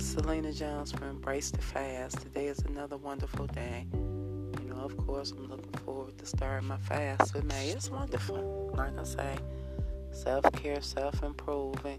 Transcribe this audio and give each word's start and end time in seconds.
Is 0.00 0.12
Selena 0.12 0.50
Jones 0.50 0.92
from 0.92 1.08
Embrace 1.08 1.50
the 1.50 1.60
Fast. 1.60 2.22
Today 2.22 2.46
is 2.46 2.58
another 2.60 2.96
wonderful 2.96 3.46
day. 3.48 3.86
You 3.92 4.64
know, 4.70 4.80
of 4.82 4.96
course, 4.96 5.32
I'm 5.32 5.46
looking 5.50 5.74
forward 5.84 6.16
to 6.16 6.24
starting 6.24 6.68
my 6.68 6.78
fast 6.78 7.34
with 7.34 7.44
May. 7.44 7.68
It's 7.68 7.90
wonderful. 7.90 8.72
Like 8.74 8.98
I 8.98 9.04
say, 9.04 9.36
self 10.10 10.50
care, 10.52 10.80
self 10.80 11.22
improving, 11.22 11.98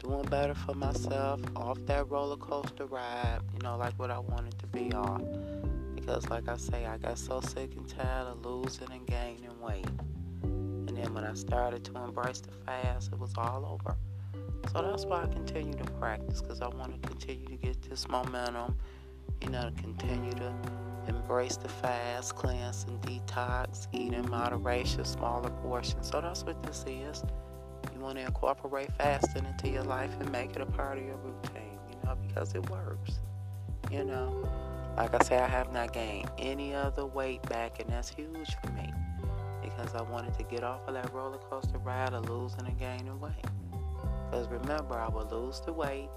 doing 0.00 0.24
better 0.24 0.54
for 0.54 0.74
myself, 0.74 1.40
off 1.54 1.78
that 1.86 2.10
roller 2.10 2.36
coaster 2.36 2.86
ride, 2.86 3.38
you 3.52 3.60
know, 3.60 3.76
like 3.76 3.96
what 3.96 4.10
I 4.10 4.18
wanted 4.18 4.58
to 4.58 4.66
be 4.66 4.92
off. 4.92 5.22
Because, 5.94 6.28
like 6.30 6.48
I 6.48 6.56
say, 6.56 6.84
I 6.84 6.98
got 6.98 7.16
so 7.16 7.40
sick 7.40 7.76
and 7.76 7.88
tired 7.88 8.26
of 8.26 8.44
losing 8.44 8.90
and 8.90 9.06
gaining 9.06 9.60
weight. 9.60 9.86
And 10.42 10.96
then 10.96 11.14
when 11.14 11.22
I 11.22 11.34
started 11.34 11.84
to 11.84 12.02
embrace 12.02 12.40
the 12.40 12.50
fast, 12.66 13.12
it 13.12 13.20
was 13.20 13.32
all 13.36 13.78
over. 13.80 13.96
So 14.72 14.82
that's 14.82 15.04
why 15.04 15.24
I 15.24 15.26
continue 15.26 15.74
to 15.74 15.84
practice 15.92 16.40
because 16.40 16.60
I 16.60 16.68
want 16.68 17.02
to 17.02 17.08
continue 17.08 17.46
to 17.46 17.56
get 17.56 17.82
this 17.82 18.08
momentum, 18.08 18.76
you 19.42 19.50
know, 19.50 19.68
to 19.68 19.82
continue 19.82 20.32
to 20.32 20.54
embrace 21.08 21.56
the 21.56 21.68
fast, 21.68 22.36
cleanse, 22.36 22.84
and 22.84 23.00
detox, 23.02 23.88
eat 23.92 24.12
in 24.12 24.30
moderation, 24.30 25.04
smaller 25.04 25.50
portions. 25.50 26.08
So 26.08 26.20
that's 26.20 26.44
what 26.44 26.62
this 26.62 26.84
is. 26.86 27.24
You 27.92 28.00
want 28.00 28.18
to 28.18 28.24
incorporate 28.24 28.92
fasting 28.96 29.44
into 29.44 29.70
your 29.70 29.82
life 29.82 30.12
and 30.20 30.30
make 30.30 30.54
it 30.54 30.62
a 30.62 30.66
part 30.66 30.98
of 30.98 31.04
your 31.04 31.16
routine, 31.16 31.78
you 31.88 31.96
know, 32.04 32.16
because 32.28 32.54
it 32.54 32.70
works. 32.70 33.18
You 33.90 34.04
know, 34.04 34.48
like 34.96 35.20
I 35.20 35.24
say, 35.24 35.38
I 35.38 35.48
have 35.48 35.72
not 35.72 35.92
gained 35.92 36.30
any 36.38 36.74
other 36.74 37.06
weight 37.06 37.42
back, 37.48 37.80
and 37.80 37.90
that's 37.90 38.08
huge 38.08 38.54
for 38.62 38.70
me 38.72 38.92
because 39.64 39.96
I 39.96 40.02
wanted 40.02 40.34
to 40.34 40.44
get 40.44 40.62
off 40.62 40.86
of 40.86 40.94
that 40.94 41.12
roller 41.12 41.38
coaster 41.38 41.78
ride 41.78 42.14
of 42.14 42.28
losing 42.28 42.66
and 42.66 42.78
gaining 42.78 43.18
weight. 43.18 43.34
Because 44.30 44.46
remember, 44.48 44.94
I 44.94 45.08
would 45.08 45.32
lose 45.32 45.60
the 45.60 45.72
weight, 45.72 46.08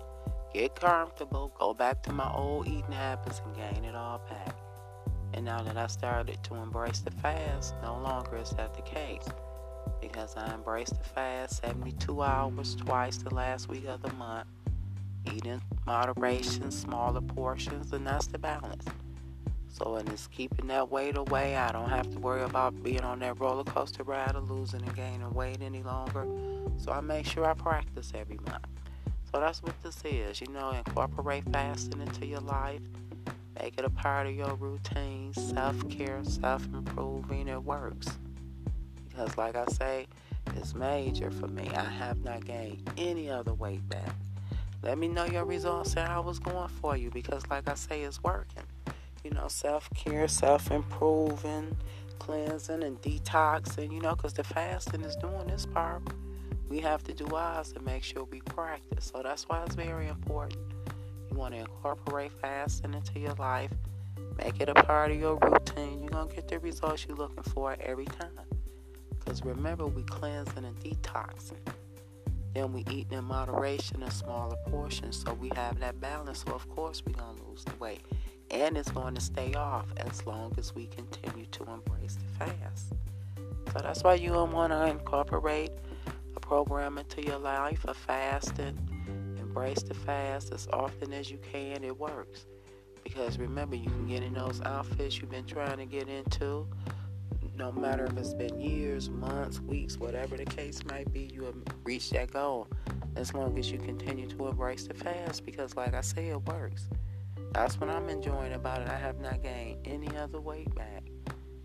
get 0.54 0.76
comfortable, 0.76 1.52
go 1.58 1.74
back 1.74 2.04
to 2.04 2.14
my 2.14 2.32
old 2.32 2.68
eating 2.68 2.92
habits, 2.92 3.42
and 3.44 3.56
gain 3.56 3.86
it 3.86 3.96
all 3.96 4.20
back. 4.30 4.56
And 5.34 5.44
now 5.46 5.64
that 5.64 5.78
I 5.78 5.88
started 5.88 6.38
to 6.44 6.56
embrace 6.56 7.00
the 7.00 7.10
fast, 7.10 7.74
no 7.82 7.98
longer 7.98 8.38
is 8.38 8.52
that 8.52 8.76
the 8.76 8.84
case. 8.84 9.28
Because 10.00 10.38
I 10.38 10.54
embraced 10.54 10.96
the 10.96 11.04
fast 11.04 11.64
72 11.64 12.22
hours 12.22 12.76
twice 12.76 13.18
the 13.18 13.34
last 13.34 13.68
week 13.68 13.86
of 13.88 14.04
the 14.04 14.14
month, 14.14 14.48
eating 15.34 15.62
moderation, 15.88 16.70
smaller 16.70 17.22
portions, 17.22 17.94
and 17.94 18.06
that's 18.06 18.28
the 18.28 18.38
balance. 18.38 18.86
So, 19.74 19.96
and 19.96 20.08
it's 20.10 20.28
keeping 20.28 20.68
that 20.68 20.92
weight 20.92 21.18
away. 21.18 21.56
I 21.56 21.72
don't 21.72 21.90
have 21.90 22.08
to 22.12 22.20
worry 22.20 22.44
about 22.44 22.84
being 22.84 23.02
on 23.02 23.18
that 23.20 23.40
roller 23.40 23.64
coaster 23.64 24.04
ride 24.04 24.36
of 24.36 24.52
losing 24.52 24.84
and 24.84 24.96
gaining 24.96 25.34
weight 25.34 25.64
any 25.64 25.82
longer. 25.82 26.28
So, 26.78 26.92
I 26.92 27.02
make 27.02 27.26
sure 27.26 27.44
I 27.44 27.56
practice 27.56 28.14
every 28.14 28.38
month. 28.46 28.68
So, 29.32 29.40
that's 29.40 29.64
what 29.64 29.74
this 29.82 30.00
is. 30.06 30.42
You 30.42 30.48
know, 30.54 30.70
incorporate 30.70 31.44
fasting 31.52 32.02
into 32.02 32.28
your 32.28 32.42
life, 32.42 32.82
make 33.60 33.80
it 33.80 33.84
a 33.84 33.90
part 33.90 34.28
of 34.28 34.36
your 34.36 34.54
routine, 34.54 35.34
self 35.34 35.90
care, 35.90 36.24
self 36.24 36.64
improving. 36.66 37.48
It 37.48 37.64
works. 37.64 38.08
Because, 39.10 39.36
like 39.40 39.56
I 39.56 39.66
say, 39.66 40.06
it's 40.56 40.76
major 40.76 41.32
for 41.32 41.48
me. 41.48 41.72
I 41.74 41.84
have 41.84 42.24
not 42.24 42.46
gained 42.46 42.92
any 42.96 43.28
other 43.28 43.56
weight 43.56 43.90
back. 43.90 44.14
Let 44.84 45.00
me 45.00 45.08
know 45.08 45.26
your 45.26 45.46
results 45.46 45.96
and 45.96 46.08
how 46.08 46.30
it's 46.30 46.38
going 46.38 46.68
for 46.68 46.96
you 46.96 47.10
because, 47.10 47.42
like 47.50 47.68
I 47.68 47.74
say, 47.74 48.02
it's 48.04 48.22
working 48.22 48.64
you 49.24 49.32
know, 49.32 49.48
self 49.48 49.90
care, 49.96 50.28
self 50.28 50.72
improving, 50.72 51.76
cleansing, 52.20 52.84
and 52.84 53.02
detoxing, 53.02 53.92
you 53.92 54.02
know, 54.02 54.16
because 54.16 54.34
the 54.34 54.44
fasting 54.44 55.02
is 55.02 55.16
doing 55.16 55.48
this 55.48 55.66
part. 55.66 56.02
We 56.70 56.80
have 56.80 57.04
to 57.04 57.14
do 57.14 57.28
ours 57.36 57.72
to 57.74 57.82
make 57.82 58.04
sure 58.04 58.26
we 58.26 58.42
practice. 58.42 59.12
So 59.14 59.22
that's 59.24 59.48
why 59.48 59.64
it's 59.64 59.76
very 59.76 60.08
important. 60.08 60.60
You 61.32 61.38
want 61.38 61.54
to 61.54 61.62
incorporate 61.62 62.32
fasting 62.42 62.94
into 62.94 63.20
your 63.20 63.36
life, 63.36 63.72
make 64.38 64.60
it 64.60 64.70
a 64.70 64.74
part 64.74 65.12
of 65.12 65.20
your 65.20 65.38
routine. 65.38 66.02
You're 66.02 66.10
going 66.10 66.30
to 66.30 66.36
get 66.36 66.48
the 66.48 66.60
results 66.60 67.06
you're 67.08 67.18
looking 67.18 67.44
for 67.44 67.76
every 67.80 68.06
time. 68.06 68.30
Because 69.20 69.44
remember, 69.44 69.86
we 69.86 70.04
cleansing 70.04 70.66
and 70.66 70.78
detoxing. 70.80 71.60
Then 72.54 72.72
we 72.72 72.86
eat 72.92 73.12
in 73.12 73.24
moderation 73.24 74.04
in 74.04 74.12
smaller 74.12 74.58
portions. 74.68 75.24
So 75.24 75.34
we 75.34 75.50
have 75.56 75.80
that 75.80 76.00
balance. 76.00 76.44
So, 76.46 76.54
of 76.54 76.68
course, 76.70 77.02
we're 77.06 77.14
to 77.14 77.44
lose 77.50 77.64
the 77.64 77.76
weight 77.78 78.02
and 78.54 78.78
it's 78.78 78.92
going 78.92 79.16
to 79.16 79.22
stay 79.22 79.54
off 79.56 79.88
as 79.98 80.26
long 80.28 80.54
as 80.58 80.76
we 80.76 80.86
continue 80.86 81.46
to 81.48 81.64
embrace 81.64 82.16
the 82.16 82.46
fast. 82.46 82.94
So 83.74 83.80
that's 83.80 84.04
why 84.04 84.14
you 84.14 84.32
want 84.32 84.72
to 84.72 84.86
incorporate 84.86 85.72
a 86.36 86.40
program 86.40 87.00
into 87.00 87.24
your 87.24 87.40
life 87.40 87.84
of 87.86 87.98
fasting. 87.98 88.78
Embrace 89.40 89.82
the 89.82 89.96
fast 89.96 90.54
as 90.54 90.68
often 90.72 91.14
as 91.14 91.32
you 91.32 91.40
can. 91.40 91.84
It 91.84 91.98
works. 91.98 92.46
Because 93.04 93.40
remember, 93.40 93.76
you 93.76 93.90
can 93.90 94.08
get 94.08 94.24
in 94.24 94.34
those 94.34 94.62
outfits 94.62 95.20
you've 95.20 95.32
been 95.32 95.46
trying 95.46 95.78
to 95.78 95.86
get 95.86 96.08
into. 96.08 96.68
No 97.58 97.72
matter 97.72 98.06
if 98.06 98.18
it's 98.18 98.34
been 98.34 98.60
years, 98.60 99.10
months, 99.10 99.60
weeks, 99.60 99.98
whatever 99.98 100.38
the 100.38 100.46
case 100.46 100.84
might 100.86 101.12
be, 101.12 101.30
you 101.34 101.44
have 101.44 101.56
reached 101.84 102.14
that 102.14 102.32
goal 102.32 102.68
as 103.16 103.34
long 103.34 103.58
as 103.60 103.72
you 103.72 103.78
continue 103.80 104.28
to 104.28 104.48
embrace 104.48 104.88
the 104.88 104.94
fast. 104.94 105.44
Because, 105.44 105.76
like 105.76 105.94
I 105.94 106.02
say, 106.02 106.30
it 106.30 106.42
works. 106.48 106.88
That's 107.54 107.80
what 107.80 107.90
I'm 107.90 108.10
enjoying 108.10 108.54
about 108.54 108.82
it. 108.82 108.90
I 108.90 108.98
have 108.98 109.20
not 109.20 109.44
gained 109.44 109.86
any 109.86 110.16
other 110.18 110.42
weight 110.42 110.74
back. 110.74 111.04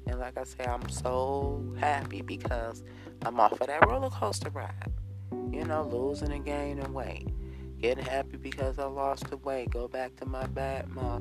And 0.07 0.21
like 0.21 0.37
I 0.37 0.45
say, 0.45 0.65
I'm 0.65 0.87
so 0.91 1.65
happy 1.79 2.21
because 2.21 2.85
I'm 3.25 3.41
off 3.41 3.59
of 3.59 3.67
that 3.67 3.87
roller 3.87 4.11
coaster 4.11 4.51
ride. 4.51 4.93
You 5.51 5.65
know, 5.65 5.89
losing 5.91 6.31
and 6.33 6.45
gaining 6.45 6.93
weight. 6.93 7.29
Getting 7.81 8.05
happy 8.05 8.37
because 8.37 8.79
I 8.79 8.85
lost 8.85 9.31
the 9.31 9.39
weight. 9.39 9.71
Go 9.71 9.89
back 9.89 10.17
to 10.17 10.27
my 10.27 10.47
bad 10.47 10.89
my 10.89 11.21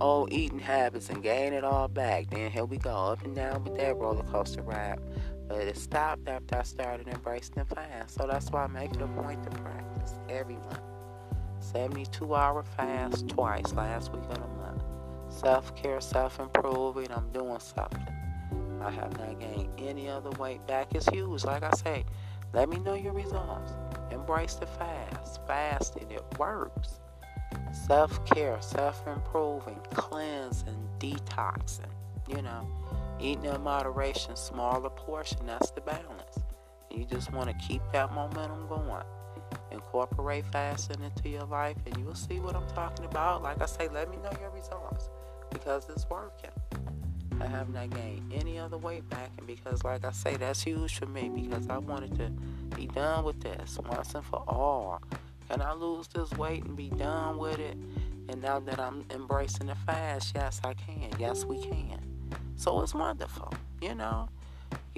old 0.00 0.32
eating 0.32 0.58
habits 0.58 1.10
and 1.10 1.22
gain 1.22 1.52
it 1.52 1.62
all 1.62 1.86
back. 1.86 2.30
Then 2.30 2.50
here 2.50 2.64
we 2.64 2.78
go, 2.78 2.90
up 2.90 3.24
and 3.24 3.36
down 3.36 3.62
with 3.64 3.76
that 3.76 3.96
roller 3.96 4.24
coaster 4.24 4.62
ride. 4.62 4.98
But 5.48 5.60
it 5.60 5.76
stopped 5.76 6.28
after 6.28 6.58
I 6.58 6.62
started 6.62 7.08
embracing 7.08 7.54
the 7.56 7.64
plan. 7.64 8.08
So 8.08 8.26
that's 8.26 8.50
why 8.50 8.64
I 8.64 8.66
make 8.66 8.92
it 8.92 9.00
a 9.00 9.06
point 9.06 9.44
to 9.44 9.50
practice 9.50 10.14
every 10.28 10.56
month. 10.56 10.87
72 11.60 12.34
hour 12.34 12.62
fast 12.62 13.28
twice 13.28 13.72
last 13.74 14.12
week 14.12 14.22
of 14.24 14.34
the 14.34 14.48
month. 14.60 14.82
Self 15.28 15.74
care, 15.74 16.00
self 16.00 16.40
improving. 16.40 17.10
I'm 17.12 17.30
doing 17.30 17.60
something. 17.60 18.06
I 18.80 18.90
have 18.90 19.18
not 19.18 19.40
gained 19.40 19.68
any 19.78 20.08
other 20.08 20.30
weight 20.30 20.66
back. 20.66 20.94
It's 20.94 21.08
huge. 21.08 21.44
Like 21.44 21.62
I 21.62 21.72
say, 21.72 22.04
let 22.52 22.68
me 22.68 22.78
know 22.78 22.94
your 22.94 23.12
results. 23.12 23.72
Embrace 24.10 24.54
the 24.54 24.66
fast. 24.66 25.40
Fasting, 25.46 26.10
it 26.10 26.24
works. 26.38 27.00
Self 27.72 28.24
care, 28.26 28.60
self 28.60 29.06
improving, 29.06 29.78
cleansing, 29.92 30.88
detoxing. 30.98 31.90
You 32.28 32.42
know, 32.42 32.68
eating 33.20 33.44
in 33.44 33.62
moderation, 33.62 34.36
smaller 34.36 34.90
portion. 34.90 35.46
That's 35.46 35.70
the 35.70 35.80
balance. 35.80 36.38
You 36.90 37.04
just 37.04 37.32
want 37.32 37.48
to 37.48 37.54
keep 37.54 37.82
that 37.92 38.12
momentum 38.12 38.66
going. 38.68 39.04
Incorporate 39.70 40.44
fasting 40.46 41.02
into 41.02 41.28
your 41.28 41.44
life, 41.44 41.76
and 41.86 41.96
you'll 41.98 42.14
see 42.14 42.40
what 42.40 42.56
I'm 42.56 42.68
talking 42.68 43.04
about. 43.04 43.42
Like 43.42 43.60
I 43.62 43.66
say, 43.66 43.88
let 43.88 44.10
me 44.10 44.16
know 44.16 44.30
your 44.40 44.50
results 44.50 45.08
because 45.50 45.88
it's 45.88 46.08
working. 46.10 46.50
I 47.40 47.46
have 47.46 47.68
not 47.68 47.90
gained 47.90 48.32
any 48.34 48.58
other 48.58 48.76
weight 48.76 49.08
back, 49.08 49.30
and 49.38 49.46
because, 49.46 49.84
like 49.84 50.04
I 50.04 50.10
say, 50.10 50.36
that's 50.36 50.62
huge 50.62 50.98
for 50.98 51.06
me 51.06 51.28
because 51.28 51.68
I 51.68 51.78
wanted 51.78 52.16
to 52.16 52.30
be 52.76 52.86
done 52.86 53.24
with 53.24 53.40
this 53.40 53.78
once 53.88 54.14
and 54.14 54.24
for 54.24 54.42
all. 54.48 55.00
Can 55.48 55.62
I 55.62 55.72
lose 55.72 56.08
this 56.08 56.30
weight 56.32 56.64
and 56.64 56.76
be 56.76 56.90
done 56.90 57.38
with 57.38 57.58
it? 57.58 57.76
And 58.28 58.42
now 58.42 58.60
that 58.60 58.78
I'm 58.78 59.04
embracing 59.10 59.68
the 59.68 59.74
fast, 59.74 60.32
yes, 60.34 60.60
I 60.64 60.74
can. 60.74 61.10
Yes, 61.18 61.44
we 61.44 61.62
can. 61.62 62.00
So 62.56 62.82
it's 62.82 62.92
wonderful, 62.92 63.52
you 63.80 63.94
know. 63.94 64.28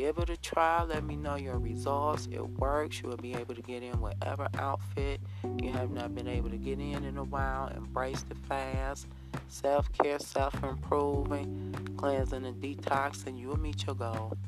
Give 0.00 0.16
it 0.16 0.31
a 0.31 0.37
try. 0.38 0.83
Let 0.84 1.05
me 1.05 1.15
know 1.15 1.34
your 1.34 1.59
results. 1.59 2.27
It 2.33 2.41
works. 2.41 3.03
You 3.03 3.10
will 3.10 3.19
be 3.19 3.34
able 3.34 3.54
to 3.54 3.60
get 3.60 3.83
in 3.83 4.01
whatever 4.01 4.48
outfit 4.57 5.21
you 5.63 5.72
have 5.72 5.91
not 5.91 6.15
been 6.15 6.27
able 6.27 6.48
to 6.48 6.57
get 6.57 6.80
in 6.80 7.04
in 7.04 7.19
a 7.19 7.22
while. 7.22 7.69
Embrace 7.77 8.22
the 8.22 8.34
fast, 8.34 9.09
self 9.48 9.92
care, 9.92 10.19
self 10.19 10.54
improving, 10.65 11.74
cleansing 11.98 12.47
and 12.47 12.63
detoxing. 12.63 13.39
You 13.39 13.48
will 13.48 13.60
meet 13.60 13.84
your 13.84 13.95
goal. 13.95 14.39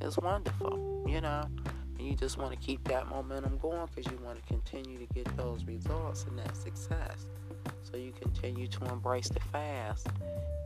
It's 0.00 0.16
wonderful, 0.16 1.04
you 1.06 1.20
know. 1.20 1.44
And 1.98 2.06
you 2.08 2.16
just 2.16 2.38
want 2.38 2.52
to 2.52 2.56
keep 2.56 2.82
that 2.84 3.06
momentum 3.10 3.58
going 3.58 3.86
because 3.94 4.10
you 4.10 4.18
want 4.24 4.40
to 4.40 4.46
continue 4.46 4.96
to 4.96 5.06
get 5.12 5.36
those 5.36 5.62
results 5.66 6.24
and 6.24 6.38
that 6.38 6.56
success. 6.56 7.26
So 7.82 7.98
you 7.98 8.14
continue 8.18 8.66
to 8.66 8.84
embrace 8.86 9.28
the 9.28 9.40
fast. 9.40 10.06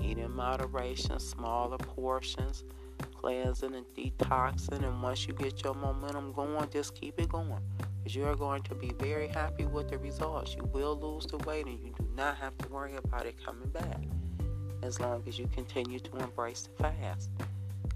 Eat 0.00 0.18
in 0.18 0.30
moderation, 0.30 1.18
smaller 1.18 1.78
portions 1.78 2.62
cleansing 3.14 3.74
and 3.74 3.86
detoxing. 3.96 4.84
And 4.84 5.02
once 5.02 5.26
you 5.26 5.34
get 5.34 5.62
your 5.64 5.74
momentum 5.74 6.32
going, 6.32 6.68
just 6.70 6.94
keep 6.94 7.18
it 7.20 7.28
going. 7.28 7.60
Because 7.98 8.16
you're 8.16 8.36
going 8.36 8.62
to 8.64 8.74
be 8.74 8.92
very 8.98 9.28
happy 9.28 9.66
with 9.66 9.88
the 9.90 9.98
results. 9.98 10.54
You 10.56 10.64
will 10.72 10.98
lose 10.98 11.26
the 11.26 11.38
weight 11.38 11.66
and 11.66 11.78
you 11.80 11.92
do 11.98 12.08
not 12.16 12.36
have 12.38 12.56
to 12.58 12.68
worry 12.68 12.96
about 12.96 13.26
it 13.26 13.36
coming 13.44 13.68
back. 13.70 14.02
As 14.82 15.00
long 15.00 15.22
as 15.26 15.38
you 15.38 15.48
continue 15.48 15.98
to 16.00 16.16
embrace 16.18 16.62
the 16.62 16.82
fast. 16.82 17.30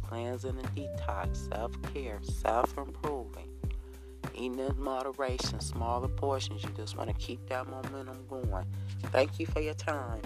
Cleansing 0.08 0.58
and 0.58 0.74
detox, 0.74 1.48
self 1.52 1.72
care, 1.94 2.18
self 2.22 2.76
improving. 2.78 3.48
eating 4.34 4.58
in 4.58 4.80
moderation, 4.82 5.60
smaller 5.60 6.08
portions. 6.08 6.64
You 6.64 6.70
just 6.76 6.96
want 6.96 7.10
to 7.10 7.14
keep 7.16 7.46
that 7.48 7.68
momentum 7.68 8.24
going. 8.28 8.66
Thank 9.12 9.38
you 9.38 9.46
for 9.46 9.60
your 9.60 9.74
time. 9.74 10.22